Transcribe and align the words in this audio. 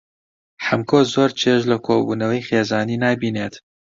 حەمکۆ 0.67 0.99
زۆر 1.13 1.29
چێژ 1.39 1.61
لە 1.71 1.77
کۆبوونەوەی 1.85 2.45
خێزانی 2.47 3.01
نابینێت. 3.03 3.55